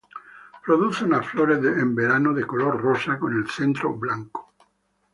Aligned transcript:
Produce 0.65 1.03
unas 1.05 1.27
flores 1.29 1.59
en 1.63 1.93
verano 1.93 2.33
de 2.33 2.43
color 2.47 2.81
rosa 2.81 3.19
con 3.19 3.37
el 3.37 3.47
centro 3.51 3.93
blanco. 3.93 4.51